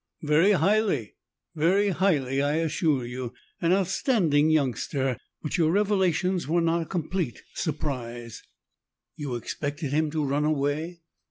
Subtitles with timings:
[0.23, 1.13] "Very highly.
[1.53, 3.35] Very highly I assure you.
[3.61, 8.41] An outstanding youngster, but your revelations were not a complete surprise."
[9.15, 11.01] "You expected him to run away?"